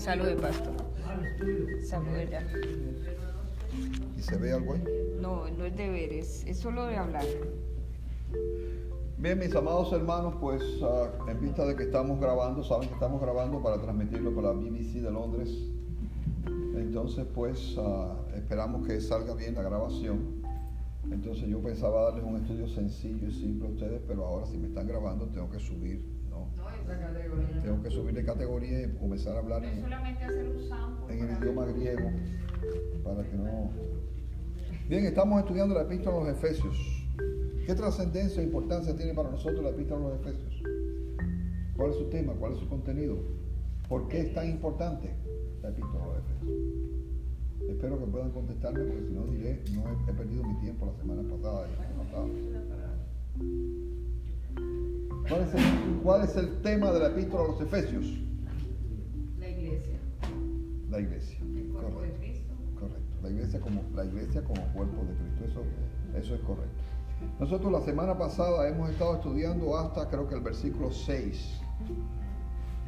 [0.00, 0.72] Salude, pastor.
[1.82, 2.42] Salude ya.
[4.16, 4.82] ¿Y se ve algo ahí?
[5.20, 7.26] No, no es deber, es, es solo de hablar.
[9.18, 13.20] Bien, mis amados hermanos, pues ah, en vista de que estamos grabando, saben que estamos
[13.20, 15.50] grabando para transmitirlo por la BBC de Londres.
[16.46, 20.40] Entonces, pues ah, esperamos que salga bien la grabación.
[21.10, 24.68] Entonces yo pensaba darles un estudio sencillo y simple a ustedes, pero ahora si me
[24.68, 26.19] están grabando tengo que subir.
[27.62, 29.84] Tengo que subir de categoría y comenzar a hablar en,
[31.08, 32.10] en el idioma griego
[33.04, 33.70] para que no...
[34.88, 36.76] Bien, estamos estudiando la epístola a los Efesios.
[37.66, 40.62] ¿Qué trascendencia e importancia tiene para nosotros la epístola a los Efesios?
[41.76, 42.32] ¿Cuál es su tema?
[42.34, 43.16] ¿Cuál es su contenido?
[43.88, 45.10] ¿Por qué es tan importante
[45.62, 46.90] la epístola a los Efesios?
[47.68, 50.94] Espero que puedan contestarme porque si no diré, no he, he perdido mi tiempo la
[50.94, 52.69] semana pasada y la semana pasada.
[55.30, 58.04] ¿Cuál es, el, cuál es el tema de la epístola a los Efesios?
[59.38, 59.98] La iglesia,
[60.90, 61.38] La iglesia.
[61.40, 62.18] el cuerpo de Correcto.
[62.20, 62.54] Cristo.
[62.80, 63.00] Correcto.
[63.22, 65.44] La iglesia como, la iglesia como cuerpo de Cristo.
[65.44, 66.82] Eso, eso es correcto.
[67.38, 71.60] Nosotros la semana pasada hemos estado estudiando hasta creo que el versículo 6.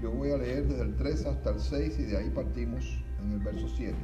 [0.03, 2.85] Yo voy a leer desde el 3 hasta el 6 y de ahí partimos
[3.25, 3.95] en el verso 7.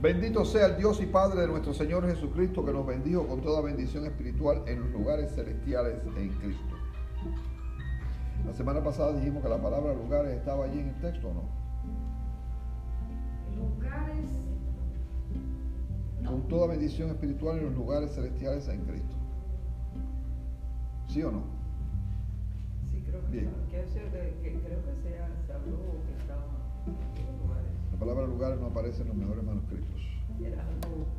[0.00, 3.60] Bendito sea el Dios y Padre de nuestro Señor Jesucristo que nos bendijo con toda
[3.60, 6.77] bendición espiritual en los lugares celestiales en Cristo.
[8.46, 11.42] La semana pasada dijimos que la palabra lugares estaba allí en el texto, ¿o ¿no?
[13.56, 14.30] Lugares.
[16.26, 19.16] con toda bendición espiritual en los lugares celestiales en Cristo.
[21.08, 21.42] ¿Sí o no?
[22.90, 23.50] Sí, creo que, Bien.
[23.70, 23.82] que
[24.42, 26.44] que creo que se, ha- se habló que estaba
[26.86, 27.70] en lugares.
[27.92, 30.02] La palabra lugares no aparece en los mejores manuscritos.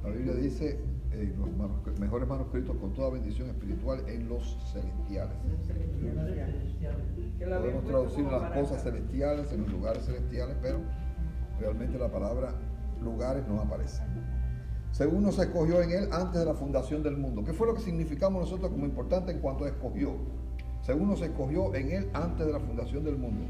[0.04, 0.80] La Biblia dice
[1.12, 5.36] en los mejores manuscritos con toda bendición espiritual en los celestiales.
[7.62, 10.80] Podemos traducir las cosas celestiales en los lugares celestiales, pero
[11.60, 12.54] realmente la palabra
[13.04, 14.02] lugares no aparece.
[14.92, 17.44] Según nos escogió en él antes de la fundación del mundo.
[17.44, 20.14] ¿Qué fue lo que significamos nosotros como importante en cuanto a escogió?
[20.82, 23.46] Según nos escogió en él antes de la fundación del mundo.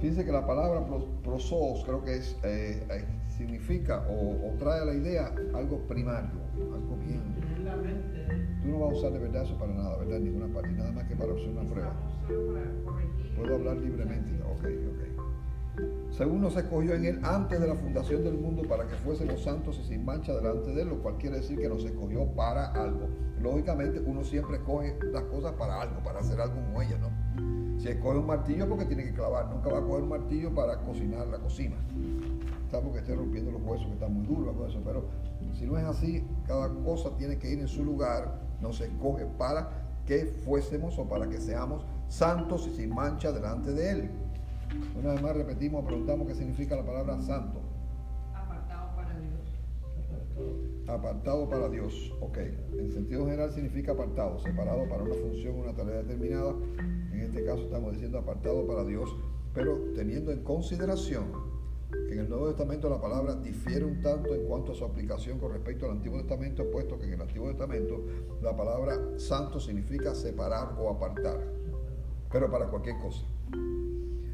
[0.00, 3.04] Fíjense que la palabra pros- prosos creo que es, eh, eh,
[3.36, 7.22] significa o, trae a la idea algo primario, algo bien.
[8.62, 10.20] Tú no vas a usar de verdad eso para nada, ¿verdad?
[10.20, 11.92] Ninguna parte, nada más que para hacer una prueba.
[13.36, 14.32] Puedo hablar libremente.
[14.42, 15.04] Ok, ok.
[16.10, 19.80] Según nos escogió en él antes de la fundación del mundo para que fuésemos santos
[19.82, 23.08] y sin mancha delante de él, lo cual quiere decir que nos escogió para algo.
[23.40, 27.80] Lógicamente uno siempre escoge las cosas para algo, para hacer algo con ella, ¿no?
[27.80, 30.80] Si escoge un martillo porque tiene que clavar, nunca va a coger un martillo para
[30.82, 31.76] cocinar la cocina.
[32.74, 34.82] Está porque esté rompiendo los huesos que están muy duros, algo de eso.
[34.84, 35.04] Pero
[35.52, 39.70] si no es así, cada cosa tiene que ir en su lugar, nos escoge para
[40.04, 44.10] que fuésemos o para que seamos santos y sin mancha delante de él.
[44.98, 47.60] Una vez más repetimos, preguntamos qué significa la palabra santo.
[48.34, 50.88] Apartado para Dios.
[50.88, 52.38] Apartado para Dios, ok.
[52.76, 56.54] En sentido general significa apartado, separado para una función, una tarea determinada.
[57.12, 59.14] En este caso estamos diciendo apartado para Dios,
[59.54, 61.53] pero teniendo en consideración
[62.10, 65.52] en el Nuevo Testamento la palabra difiere un tanto en cuanto a su aplicación con
[65.52, 68.04] respecto al Antiguo Testamento, puesto que en el Antiguo Testamento
[68.42, 71.40] la palabra santo significa separar o apartar,
[72.30, 73.24] pero para cualquier cosa.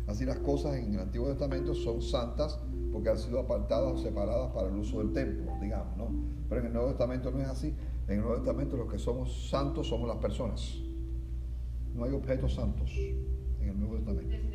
[0.07, 2.59] Así las cosas en el Antiguo Testamento son santas
[2.93, 6.11] porque han sido apartadas o separadas para el uso del templo, digamos, ¿no?
[6.49, 7.75] Pero en el Nuevo Testamento no es así.
[8.09, 10.77] En el Nuevo Testamento los que somos santos somos las personas.
[11.95, 12.91] No hay objetos santos
[13.61, 14.50] en el Nuevo Testamento.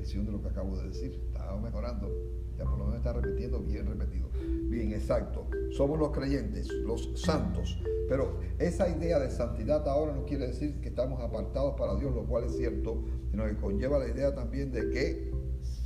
[0.00, 1.20] De lo que acabo de decir.
[1.26, 2.08] Estaba mejorando.
[2.56, 4.28] Ya por lo menos está repitiendo bien repetido.
[4.68, 5.46] Bien, exacto.
[5.70, 7.78] Somos los creyentes, los santos.
[8.08, 12.24] Pero esa idea de santidad ahora no quiere decir que estamos apartados para Dios, lo
[12.24, 15.30] cual es cierto, sino que conlleva la idea también de que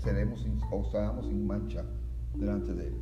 [0.03, 1.85] seremos sin- o seamos sin mancha
[2.35, 2.95] delante de Él.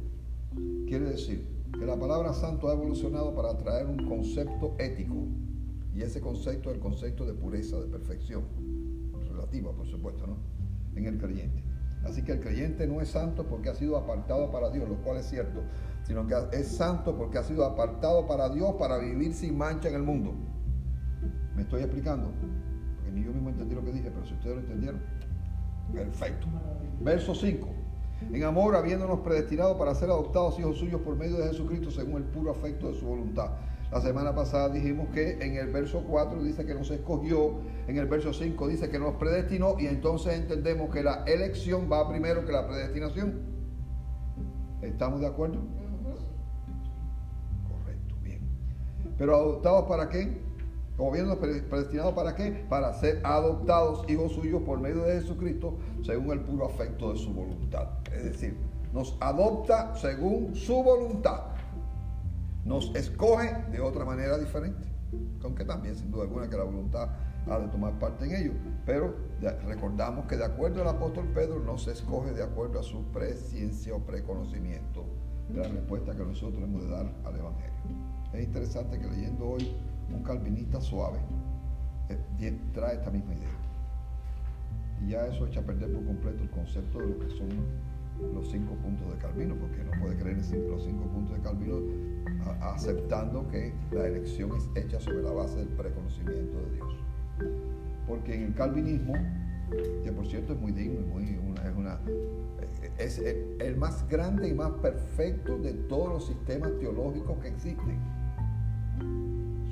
[0.87, 1.47] Quiere decir
[1.79, 5.15] que la palabra santo ha evolucionado para traer un concepto ético.
[5.95, 8.43] Y ese concepto es el concepto de pureza, de perfección.
[9.31, 10.37] Relativa, por supuesto, ¿no?
[10.95, 11.63] En el creyente.
[12.05, 15.19] Así que el creyente no es santo porque ha sido apartado para Dios, lo cual
[15.19, 15.63] es cierto,
[16.03, 19.95] sino que es santo porque ha sido apartado para Dios para vivir sin mancha en
[19.95, 20.35] el mundo.
[21.55, 22.33] ¿Me estoy explicando?
[22.97, 25.01] Porque ni yo mismo entendí lo que dije, pero si ustedes lo entendieron,
[25.93, 26.47] perfecto.
[27.01, 27.69] Verso 5.
[28.33, 32.25] En amor, habiéndonos predestinado para ser adoptados hijos suyos por medio de Jesucristo según el
[32.25, 33.51] puro afecto de su voluntad.
[33.93, 37.57] La semana pasada dijimos que en el verso 4 dice que nos escogió,
[37.87, 42.09] en el verso 5 dice que nos predestinó y entonces entendemos que la elección va
[42.09, 43.43] primero que la predestinación.
[44.81, 45.59] ¿Estamos de acuerdo?
[47.69, 48.41] Correcto, bien.
[49.19, 50.41] Pero adoptados para qué?
[50.97, 52.65] Como viendo predestinados para qué?
[52.71, 57.35] Para ser adoptados hijos suyos por medio de Jesucristo según el puro afecto de su
[57.35, 57.89] voluntad.
[58.11, 58.57] Es decir,
[58.95, 61.53] nos adopta según su voluntad.
[62.65, 64.89] Nos escoge de otra manera diferente.
[65.43, 67.11] Aunque también, sin duda alguna, que la voluntad
[67.47, 68.53] ha de tomar parte en ello.
[68.87, 69.15] Pero
[69.67, 73.95] recordamos que de acuerdo al apóstol Pedro, no se escoge de acuerdo a su presciencia
[73.95, 75.05] o preconocimiento
[75.49, 77.73] de la respuesta que nosotros hemos de dar al Evangelio.
[78.33, 79.77] Es interesante que leyendo hoy
[80.11, 81.19] un calvinista suave
[82.09, 83.49] eh, trae esta misma idea.
[85.01, 87.49] Y ya eso echa a perder por completo el concepto de lo que son
[88.35, 91.81] los cinco puntos de Calvino, porque no puede creer en los cinco puntos de Calvino
[92.61, 96.95] aceptando que la elección es hecha sobre la base del preconocimiento de Dios.
[98.07, 99.15] Porque en el calvinismo,
[100.05, 101.99] que por cierto es muy digno muy, es, una,
[102.99, 107.99] es el más grande y más perfecto de todos los sistemas teológicos que existen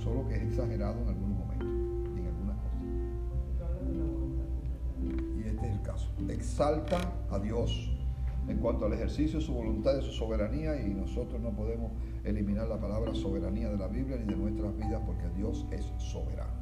[0.02, 1.68] solo que es exagerado en algunos momentos
[2.16, 2.80] y en algunas cosas.
[5.36, 6.10] Y este es el caso.
[6.28, 6.98] Exalta
[7.30, 7.90] a Dios
[8.48, 11.92] en cuanto al ejercicio de su voluntad, de su soberanía, y nosotros no podemos
[12.24, 16.60] eliminar la palabra soberanía de la Biblia ni de nuestras vidas porque Dios es soberano.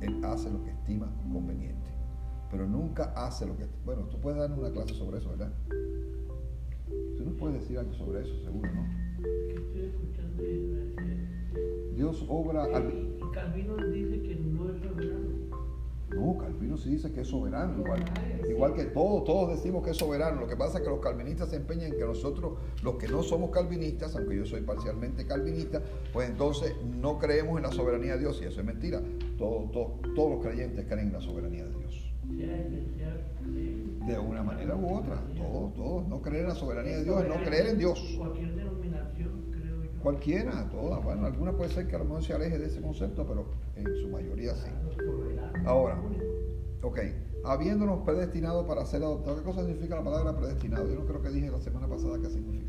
[0.00, 1.90] Él hace lo que estima conveniente,
[2.50, 3.66] pero nunca hace lo que...
[3.84, 5.52] Bueno, tú puedes darnos una clase sobre eso, ¿verdad?
[7.16, 8.86] Tú nos puedes decir algo sobre eso, seguro, ¿no?
[9.48, 10.42] Estoy escuchando
[11.96, 12.64] Dios obra.
[12.64, 13.18] Al...
[13.32, 15.27] Calvino dice que no es soberano.
[16.14, 18.04] No, Calvino sí dice que es soberano, igual,
[18.48, 20.40] igual que todos, todos decimos que es soberano.
[20.40, 23.22] Lo que pasa es que los calvinistas se empeñan en que nosotros, los que no
[23.22, 25.82] somos calvinistas, aunque yo soy parcialmente calvinista,
[26.12, 29.02] pues entonces no creemos en la soberanía de Dios, y eso es mentira.
[29.36, 32.12] Todos, todos los creyentes creen en la soberanía de Dios.
[34.06, 36.08] De una manera u otra, todos, todos.
[36.08, 38.18] No creer en la soberanía de Dios es no creer en Dios.
[40.02, 41.02] Cualquiera, todas.
[41.04, 43.46] Bueno, alguna puede ser que a lo mejor se aleje de ese concepto, pero
[43.76, 44.70] en su mayoría sí.
[45.64, 46.00] Ahora,
[46.82, 46.98] ok,
[47.44, 50.88] habiéndonos predestinado para ser adoptados, ¿qué cosa significa la palabra predestinado?
[50.88, 52.67] Yo no creo que dije la semana pasada qué significaba.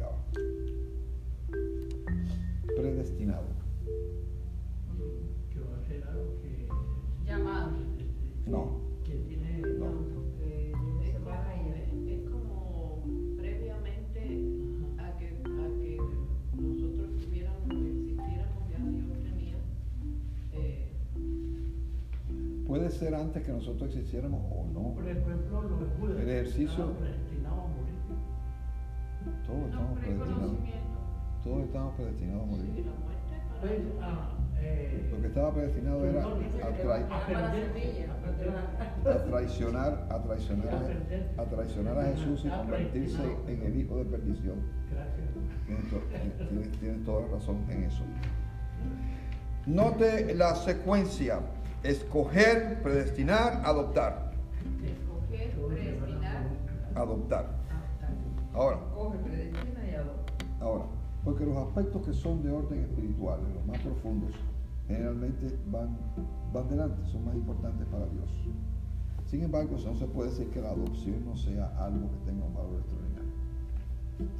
[23.59, 24.93] Nosotros existiéramos o no.
[24.95, 26.93] Por ejemplo, los judíos el ejercicio.
[26.93, 27.95] predestinados a morir.
[29.45, 30.57] Todos estamos predestinados.
[31.43, 32.85] Todos estamos predestinados a morir.
[33.59, 36.71] Pues, ah, eh, Lo que estaba predestinado era a, a
[39.25, 40.97] traicionar, a traicionar,
[41.37, 44.55] a traicionar a Jesús y convertirse en el hijo de perdición.
[44.89, 45.27] Gracias.
[46.79, 48.03] Tienes, toda la razón en eso.
[49.65, 51.41] Note la secuencia.
[51.83, 54.31] Escoger, predestinar, adoptar.
[54.83, 56.47] Escoger, predestinar.
[56.93, 57.45] Adoptar.
[58.53, 58.79] Ahora.
[60.59, 60.83] Ahora,
[61.23, 64.31] porque los aspectos que son de orden espiritual, los más profundos,
[64.87, 65.97] generalmente van,
[66.51, 68.29] van delante, son más importantes para Dios.
[69.27, 72.53] Sin embargo, no se puede decir que la adopción no sea algo que tenga un
[72.53, 73.31] valor extraordinario.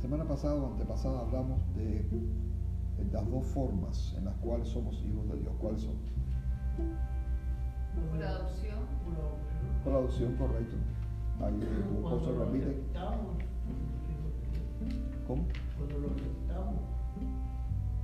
[0.01, 2.03] Semana pasada o antepasada hablamos de,
[2.97, 5.53] de las dos formas en las cuales somos hijos de Dios.
[5.61, 5.95] ¿Cuáles son?
[8.11, 8.79] Por adopción.
[9.83, 10.75] Por adopción, correcto.
[11.41, 12.83] Ahí tu esposo repite.
[15.27, 15.45] ¿Cómo?
[15.77, 16.81] Cuando lo aceptamos.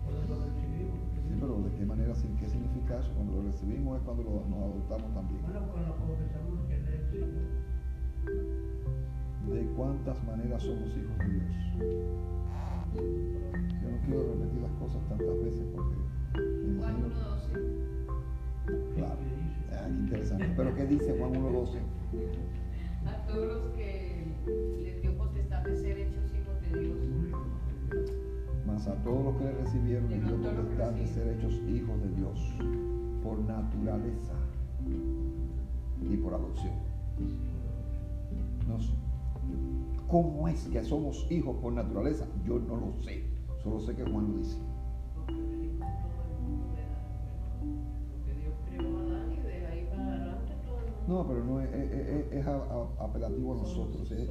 [0.03, 0.99] Cuando lo recibimos.
[1.27, 3.11] Sí, pero ¿de qué manera, qué significa eso?
[3.15, 5.41] Cuando lo recibimos es cuando lo, nos adoptamos también.
[5.41, 6.85] Bueno, cuando confesamos que es
[7.15, 7.27] Hijo.
[9.51, 11.45] ¿De cuántas maneras somos hijos de Dios?
[12.95, 15.95] Yo no quiero repetir las cosas tantas veces porque...
[16.79, 18.95] Juan 1.12.
[18.95, 19.44] Claro.
[19.77, 20.51] Ah, interesante.
[20.55, 21.77] Pero ¿qué dice Juan 1.12?
[23.05, 24.25] A todos los que
[24.83, 26.97] les dio potestad de ser hechos hijos de Dios.
[28.65, 32.09] Mas a todos los que le recibieron les dio potestad de ser hechos hijos de
[32.15, 32.53] Dios
[33.23, 34.33] por naturaleza
[36.01, 36.73] y por adopción.
[38.67, 38.93] No sé.
[40.07, 42.27] ¿Cómo es que somos hijos por naturaleza?
[42.45, 43.23] Yo no lo sé.
[43.63, 44.57] Solo sé que Juan lo dice.
[51.15, 54.29] No, pero no es, es, apelativo a nosotros, es,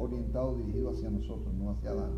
[0.00, 2.10] orientado, dirigido hacia nosotros, no hacia Adán.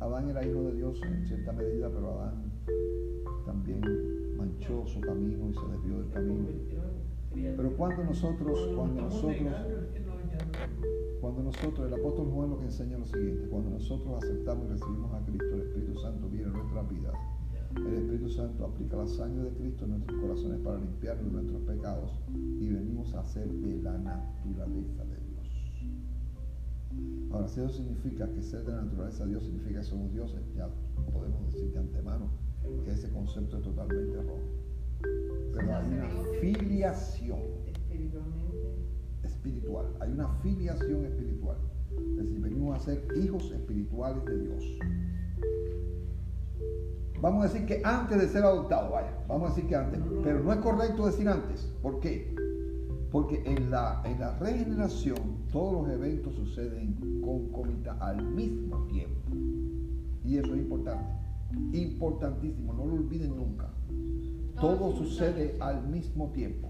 [0.00, 2.50] Adán era hijo de Dios en cierta medida, pero Adán
[3.44, 3.82] también
[4.38, 6.46] manchó su camino y se desvió del camino.
[7.34, 9.52] Pero cuando nosotros, cuando nosotros,
[11.20, 14.70] cuando nosotros, el apóstol Juan lo que enseña es lo siguiente, cuando nosotros aceptamos y
[14.70, 17.14] recibimos a Cristo, el Espíritu Santo viene en nuestras vidas
[17.76, 21.60] El Espíritu Santo aplica la sangre de Cristo en nuestros corazones para limpiarnos de nuestros
[21.62, 22.18] pecados
[22.60, 25.38] y venimos a ser de la naturaleza de Dios.
[27.30, 30.40] Ahora, si eso significa que ser de la naturaleza de Dios significa que somos dioses,
[30.54, 30.68] ya
[31.12, 32.30] podemos decir de antemano
[32.84, 34.68] que ese concepto es totalmente erróneo.
[35.52, 36.08] Pero hay una
[36.40, 37.38] filiación
[39.22, 41.58] espiritual, hay una filiación espiritual.
[41.92, 44.64] Es decir, venimos a ser hijos espirituales de Dios.
[47.20, 50.40] Vamos a decir que antes de ser adoptados, vaya, vamos a decir que antes, pero
[50.40, 51.72] no es correcto decir antes.
[51.82, 52.34] ¿Por qué?
[53.10, 55.16] Porque en la, en la regeneración
[55.50, 59.30] todos los eventos suceden concomitan al mismo tiempo.
[60.24, 61.04] Y eso es importante.
[61.72, 63.70] Importantísimo, no lo olviden nunca.
[64.60, 66.68] Todo sucede al mismo tiempo.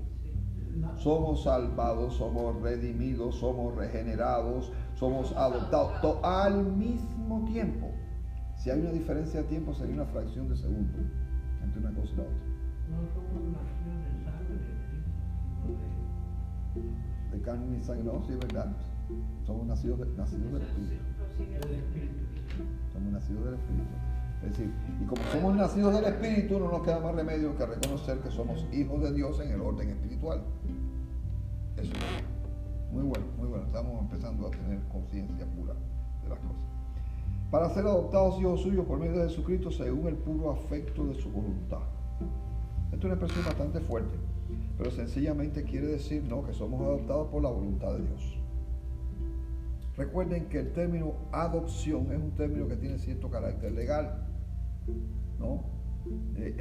[0.97, 7.88] Somos salvados, somos redimidos, somos regenerados, somos adoptados, to- al mismo tiempo.
[8.57, 10.99] Si hay una diferencia de tiempo, sería una fracción de segundo
[11.64, 12.48] entre una cosa y la otra.
[17.38, 18.66] De carne y sangre, no, sí es verdad.
[19.47, 21.04] Somos nacidos, nacidos del Espíritu.
[22.92, 23.95] Somos nacidos del Espíritu.
[24.42, 28.18] Es decir, y como somos nacidos del Espíritu, no nos queda más remedio que reconocer
[28.18, 30.42] que somos hijos de Dios en el orden espiritual.
[31.76, 33.66] Eso es muy bueno, muy bueno.
[33.66, 35.75] Estamos empezando a tener conciencia pura
[36.25, 36.62] de las cosas.
[37.52, 41.30] Para ser adoptados hijos suyos por medio de Jesucristo según el puro afecto de su
[41.30, 41.83] voluntad.
[42.87, 44.18] Esto es una expresión bastante fuerte,
[44.76, 48.38] pero sencillamente quiere decir no, que somos adoptados por la voluntad de Dios.
[49.97, 54.25] Recuerden que el término adopción es un término que tiene cierto carácter legal.
[55.40, 55.64] ¿no?
[56.37, 56.55] Eh,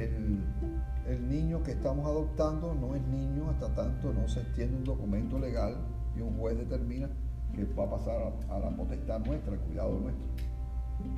[1.06, 5.38] El, niño que estamos adoptando no es niño hasta tanto no se extiende un documento
[5.38, 5.76] legal
[6.16, 7.08] y un juez determina
[7.54, 10.26] que va a pasar a, la potestad nuestra, al cuidado nuestro,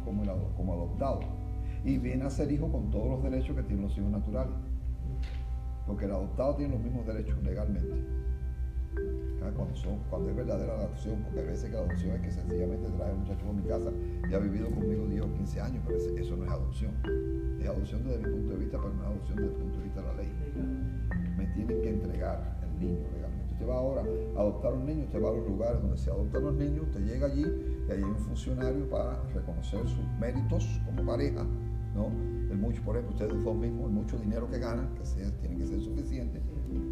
[0.04, 0.22] como,
[0.56, 1.20] como adoptado.
[1.84, 4.52] Y viene a ser hijo con todos los derechos que tienen los hijos naturales.
[5.86, 7.94] Porque el adoptado tiene los mismos derechos legalmente.
[9.42, 12.88] Ah, Cuando, es verdadera la adopción, porque a veces que la adopción es que sencillamente
[12.90, 13.90] trae a un muchacho a mi casa
[14.28, 16.92] y ha vivido conmigo 10 o 15 años, pero eso no es adopción.
[17.58, 19.84] Es adopción desde mi punto de vista, pero no es adopción desde el punto de
[19.84, 20.32] vista de la ley.
[21.36, 23.52] Me tienen que entregar el niño legalmente.
[23.54, 26.44] Usted va ahora a adoptar un niño, usted va a los lugares donde se adoptan
[26.44, 27.46] los niños, usted llega allí
[27.88, 31.44] y ahí hay un funcionario para reconocer sus méritos como pareja,
[31.94, 32.39] ¿no?
[32.70, 35.66] Mucho, por ejemplo, ustedes dos mismos, el mucho dinero que ganan, que sea, tiene que
[35.66, 36.40] ser suficiente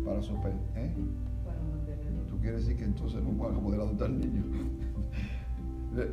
[0.05, 0.91] para su pe- ¿eh?
[1.45, 2.23] Para mantenerlo.
[2.29, 4.45] Tú quieres decir que entonces no van a poder adoptar niños.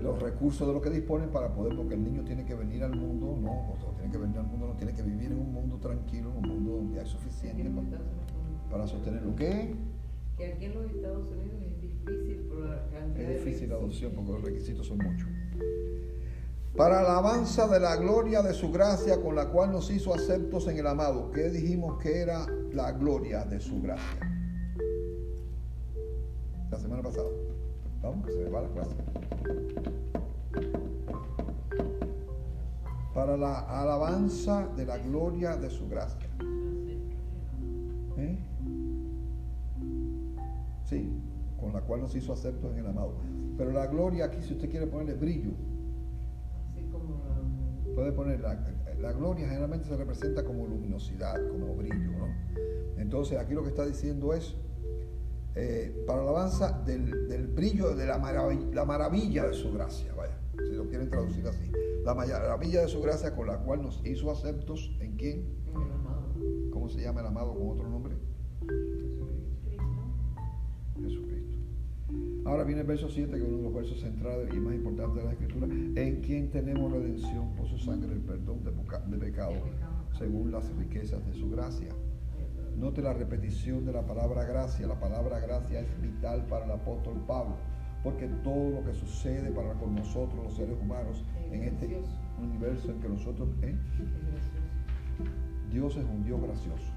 [0.04, 2.96] Los recursos de lo que disponen para poder, porque el niño tiene que venir al
[2.96, 5.52] mundo, no, o sea, tiene que venir al mundo, no tiene que vivir en un
[5.52, 8.62] mundo tranquilo, en un mundo donde hay suficiente en los pa- Estados Unidos.
[8.72, 9.36] para sostenerlo.
[9.36, 9.76] ¿Qué?
[10.38, 14.12] Que aquí en los Estados Unidos es difícil por la cantidad Es difícil la adopción
[14.16, 15.28] porque los requisitos son muchos.
[16.76, 20.78] Para alabanza de la gloria de su gracia con la cual nos hizo aceptos en
[20.78, 21.32] el amado.
[21.32, 24.20] ¿Qué dijimos que era la gloria de su gracia?
[26.70, 27.30] La semana pasada.
[28.02, 28.96] Vamos, que se me va la clase.
[33.14, 36.28] Para la alabanza de la gloria de su gracia.
[38.18, 38.38] ¿Eh?
[40.84, 41.10] Sí,
[41.58, 43.14] con la cual nos hizo aceptos en el amado.
[43.58, 45.75] Pero la gloria aquí, si usted quiere ponerle brillo, la-
[47.96, 48.62] puede poner la,
[49.00, 52.28] la gloria generalmente se representa como luminosidad, como brillo, ¿no?
[52.98, 54.56] Entonces aquí lo que está diciendo es
[55.56, 60.38] eh, para alabanza del, del brillo de la maravilla, la maravilla de su gracia, vaya,
[60.68, 61.72] si lo quieren traducir así,
[62.04, 65.92] la maravilla de su gracia con la cual nos hizo aceptos en quién, en el
[65.92, 66.26] amado.
[66.72, 67.95] ¿cómo se llama el amado con otro nombre?
[72.46, 75.18] Ahora viene el verso 7, que es uno de los versos centrales y más importantes
[75.18, 79.56] de la Escritura, en quien tenemos redención por su sangre, el perdón de, pecado,
[80.16, 81.90] según las riquezas de su gracia.
[82.78, 84.86] Note la repetición de la palabra gracia.
[84.86, 87.56] La palabra gracia es vital para el apóstol Pablo,
[88.04, 92.00] porque todo lo que sucede para con nosotros, los seres humanos, en este
[92.40, 93.76] universo en que nosotros, ¿eh?
[95.72, 96.94] Dios es un Dios gracioso.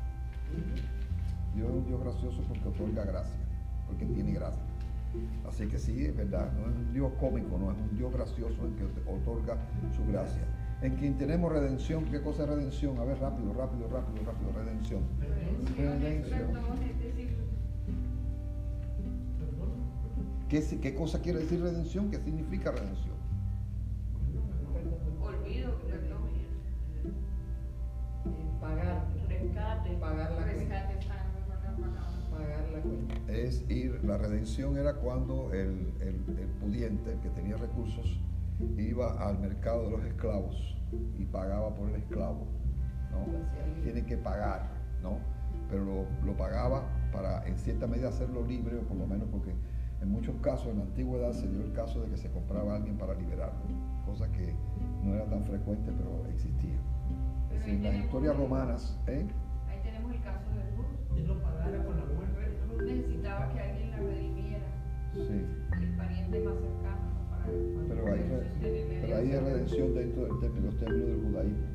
[1.54, 3.38] Dios es un Dios gracioso porque otorga gracia,
[3.86, 4.67] porque tiene gracia.
[5.58, 8.64] Así que sí, es verdad, no es un Dios cómico, no es un Dios gracioso
[8.64, 9.56] en que otorga
[9.96, 10.42] su gracia.
[10.82, 12.96] En quien tenemos redención, ¿qué cosa es redención?
[13.00, 15.00] A ver, rápido, rápido, rápido, rápido, redención.
[15.76, 16.52] Redención.
[19.40, 19.68] Perdón.
[20.48, 22.08] ¿Qué, si- ¿Qué cosa quiere decir redención?
[22.08, 23.17] ¿Qué significa redención?
[34.56, 38.18] Era cuando el, el- el pudiente, el que tenía recursos,
[38.78, 40.76] iba al mercado de los esclavos
[41.18, 42.46] y pagaba por el esclavo.
[43.12, 43.82] ¿no?
[43.82, 44.70] Tiene que pagar,
[45.02, 45.18] ¿no?
[45.70, 49.52] Pero lo, lo pagaba para en cierta medida hacerlo libre, o por lo menos porque
[50.00, 52.76] en muchos casos en la antigüedad se dio el caso de que se compraba a
[52.76, 53.60] alguien para liberarlo,
[54.06, 54.54] cosa que
[55.04, 56.78] no era tan frecuente, pero existía.
[57.50, 59.26] Es decir, en las historias romanas, ¿eh?
[68.04, 71.66] Pero hay, de- redención dentro término- los términos del judaísmo.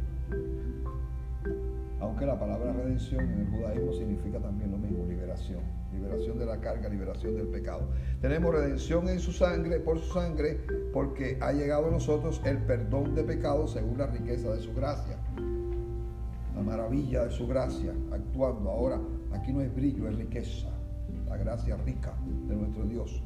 [1.99, 5.61] Aunque la palabra redención en el judaísmo significa también lo mismo, liberación.
[5.93, 7.87] Liberación de la carga, liberación del pecado.
[8.19, 10.59] Tenemos redención en su sangre, por su sangre,
[10.91, 15.15] porque ha llegado a nosotros el perdón de pecados según la riqueza de su gracia.
[16.55, 18.69] La maravilla de su gracia actuando.
[18.69, 18.99] Ahora,
[19.31, 20.69] aquí no es brillo, es riqueza.
[21.27, 22.13] La gracia rica
[22.47, 23.23] de nuestro Dios.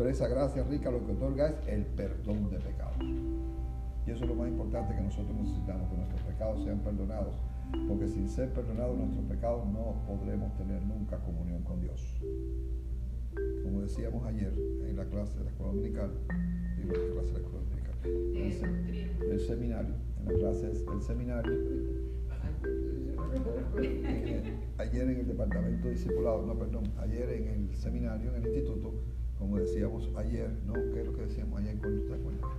[0.00, 3.04] Pero esa gracia rica lo que otorga es el perdón de pecados.
[3.04, 7.34] Y eso es lo más importante que nosotros necesitamos, que nuestros pecados sean perdonados.
[7.86, 12.18] Porque sin ser perdonados nuestros pecados no podremos tener nunca comunión con Dios.
[13.62, 14.54] Como decíamos ayer
[14.88, 16.12] en la clase de la escuela dominical,
[16.78, 20.86] digo, en la clase de la escuela dominical, en el, el seminario, en las clases
[20.86, 21.52] del seminario,
[23.82, 28.48] eh, ayer en el departamento de discipulado, no, perdón, ayer en el seminario, en el
[28.48, 28.94] instituto,
[29.40, 30.74] como decíamos ayer, ¿no?
[30.74, 31.78] ¿Qué es lo que decíamos ayer?
[31.78, 32.50] ¿Cuándo te acuerdas?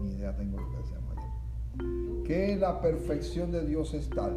[0.00, 2.22] Ni idea tengo lo que decíamos ayer.
[2.24, 4.32] Que la perfección de Dios es tal,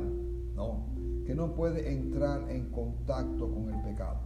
[0.56, 0.88] ¿no?
[1.26, 4.20] Que no puede entrar en contacto con el pecado.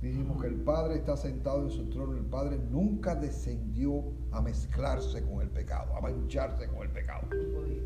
[0.00, 5.22] Dijimos que el Padre está sentado en su trono, el Padre nunca descendió a mezclarse
[5.22, 7.28] con el pecado, a mancharse con el pecado.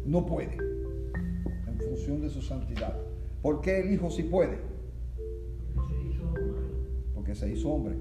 [0.07, 2.97] No puede, en función de su santidad.
[3.43, 4.74] ¿Por qué el Hijo sí puede?
[7.25, 7.97] Porque se hizo hombre,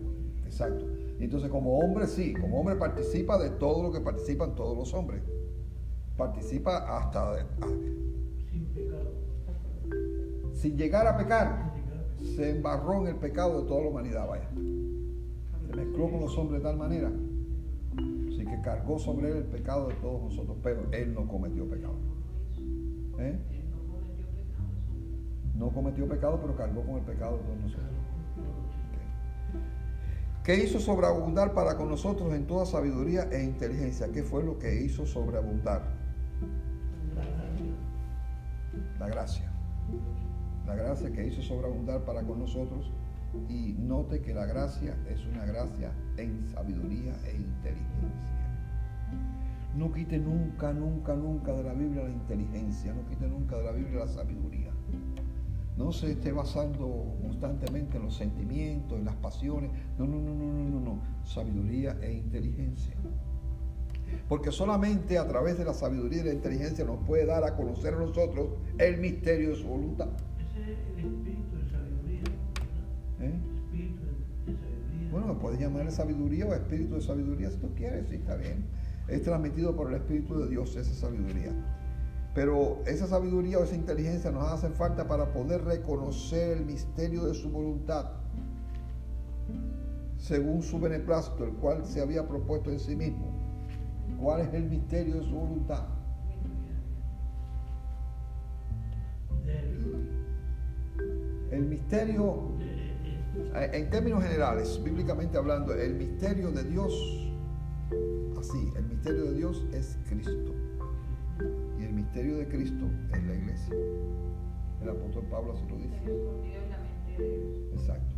[0.46, 0.86] exacto.
[1.18, 5.22] Entonces como hombre sí, como hombre participa de todo lo que participan todos los hombres.
[6.18, 7.45] Participa hasta de-
[8.52, 9.12] Sin pecado.
[10.52, 11.71] sin llegar a pecar.
[12.36, 14.50] Se embarró en el pecado de toda la humanidad, vaya.
[14.50, 17.10] Se mezcló con los hombres de tal manera.
[18.28, 21.95] Así que cargó sobre él el pecado de todos nosotros, pero él no cometió pecado.
[23.19, 23.39] ¿Eh?
[23.52, 24.67] Él no cometió pecado.
[25.56, 27.86] No cometió pecado, pero cargó con el pecado de todos nosotros.
[30.43, 34.12] ¿Qué hizo sobreabundar para con nosotros en toda sabiduría e inteligencia?
[34.12, 35.84] ¿Qué fue lo que hizo sobreabundar?
[38.99, 39.49] La gracia.
[40.67, 42.91] La gracia que hizo sobreabundar para con nosotros.
[43.47, 48.10] Y note que la gracia es una gracia en sabiduría e inteligencia.
[49.77, 52.93] No quite nunca, nunca, nunca de la Biblia la inteligencia.
[52.93, 54.53] No quite nunca de la Biblia la sabiduría.
[55.78, 59.72] No se esté basando constantemente en los sentimientos, en las pasiones.
[59.98, 61.02] No, no, no, no, no, no, no.
[61.26, 62.96] Sabiduría e inteligencia.
[64.30, 67.96] Porque solamente a través de la sabiduría y la inteligencia nos puede dar a conocer
[67.96, 70.10] a nosotros el misterio de su voluntad.
[70.40, 72.22] Ese es el espíritu de sabiduría.
[73.22, 73.34] ¿eh?
[73.66, 75.12] Espíritu de, de sabiduría.
[75.12, 78.66] Bueno, puedes llamarle sabiduría o espíritu de sabiduría si tú quieres, sí, está bien.
[79.08, 81.52] Es transmitido por el Espíritu de Dios esa sabiduría.
[82.34, 87.36] Pero esa sabiduría o esa inteligencia nos hace falta para poder reconocer el misterio de
[87.36, 88.10] su voluntad,
[90.17, 93.28] según su beneplácito, el cual se había propuesto en sí mismo.
[94.19, 95.86] ¿Cuál es el misterio de su voluntad?
[101.52, 102.52] El misterio
[103.72, 106.93] En términos generales, bíblicamente hablando, el misterio de Dios,
[108.39, 110.62] así, el misterio de Dios es Cristo.
[112.13, 113.73] Misterio de Cristo es la iglesia.
[114.84, 115.97] El apóstol Pablo así lo dice.
[117.73, 118.15] Exacto.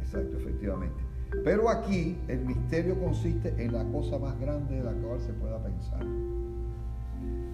[0.00, 0.96] Exacto, efectivamente.
[1.44, 5.62] Pero aquí el misterio consiste en la cosa más grande de la cual se pueda
[5.62, 6.04] pensar.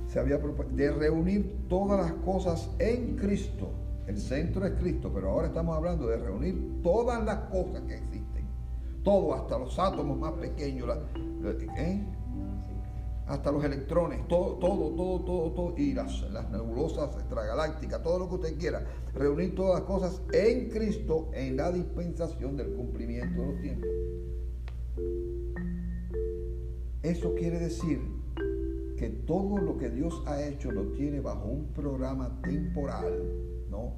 [0.06, 3.68] Se había propuesto de reunir todas las cosas en Cristo.
[4.06, 8.46] El centro es Cristo, pero ahora estamos hablando de reunir todas las cosas que existen.
[9.04, 11.02] Todo, hasta los átomos más pequeños, la-
[11.76, 12.02] ¿eh?
[13.28, 18.28] Hasta los electrones, todo, todo, todo, todo, todo, y las, las nebulosas extragalácticas, todo lo
[18.28, 23.46] que usted quiera, reunir todas las cosas en Cristo en la dispensación del cumplimiento de
[23.46, 23.88] los tiempos.
[27.02, 28.00] Eso quiere decir
[28.96, 33.22] que todo lo que Dios ha hecho lo tiene bajo un programa temporal,
[33.70, 33.94] ¿no?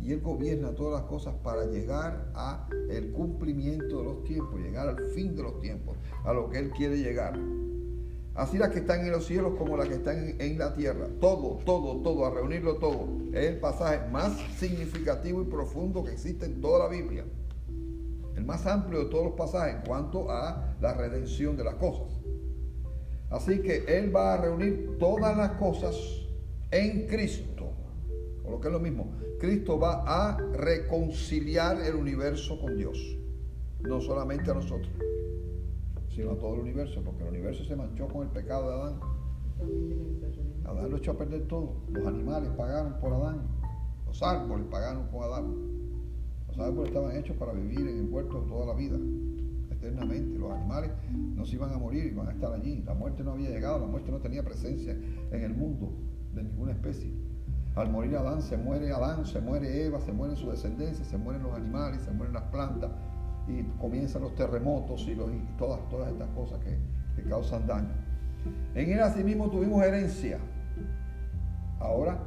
[0.00, 4.88] Y Él gobierna todas las cosas para llegar a el cumplimiento de los tiempos, llegar
[4.88, 7.38] al fin de los tiempos, a lo que Él quiere llegar.
[8.34, 11.06] Así las que están en los cielos como las que están en, la tierra.
[11.20, 13.06] Todo, todo, todo, a reunirlo todo.
[13.34, 17.24] Es el pasaje más significativo y profundo que existe en toda la Biblia.
[18.34, 22.08] El más amplio de todos los pasajes en cuanto a la redención de las cosas.
[23.28, 25.94] Así que Él va a reunir todas las cosas
[26.70, 27.70] en Cristo.
[28.44, 32.98] O lo que es lo mismo, Cristo va a reconciliar el universo con Dios.
[33.80, 34.90] No solamente a nosotros,
[36.14, 39.00] sino a todo el universo, porque el universo se manchó con el pecado de Adán.
[40.64, 41.74] Adán lo echó a perder todo.
[41.90, 43.42] Los animales pagaron por Adán.
[44.06, 45.54] Los árboles pagaron con Adán.
[46.48, 48.98] Los árboles estaban hechos para vivir en el huerto toda la vida,
[49.70, 50.38] eternamente.
[50.38, 52.82] Los animales no se iban a morir, iban a estar allí.
[52.82, 55.92] La muerte no había llegado, la muerte no tenía presencia en el mundo
[56.34, 57.10] de ninguna especie.
[57.74, 61.42] Al morir Adán, se muere Adán, se muere Eva, se mueren su descendencia, se mueren
[61.42, 62.90] los animales, se mueren las plantas
[63.48, 66.76] y comienzan los terremotos y, los- y todas, todas estas cosas que,
[67.16, 67.88] que causan daño.
[68.74, 70.38] En él asimismo tuvimos herencia.
[71.80, 72.18] Ahora,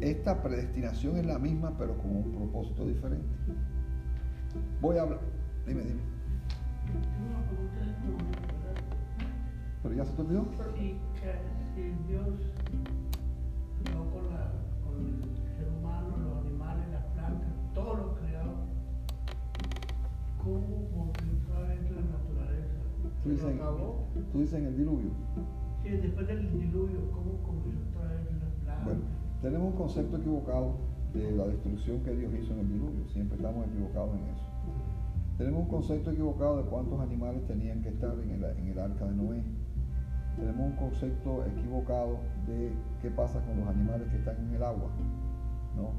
[0.00, 3.26] esta predestinación es la misma, pero con un propósito diferente.
[4.80, 5.20] Voy a hablar.
[5.66, 6.00] Dime, dime.
[9.82, 10.50] ¿Pero ya se te olvidó?
[10.74, 10.98] Que-
[11.74, 12.28] si Dios
[24.32, 25.10] tú dices en el diluvio.
[25.82, 28.84] Sí, después del diluvio, ¿cómo comenzó otra vez las plantas?
[28.84, 29.00] Bueno,
[29.42, 30.74] tenemos un concepto equivocado
[31.12, 33.08] de la destrucción que Dios hizo en el diluvio.
[33.08, 34.44] Siempre estamos equivocados en eso.
[35.38, 39.06] Tenemos un concepto equivocado de cuántos animales tenían que estar en el, en el arca
[39.06, 39.42] de Noé.
[40.36, 44.90] Tenemos un concepto equivocado de qué pasa con los animales que están en el agua.
[45.76, 45.92] ¿no?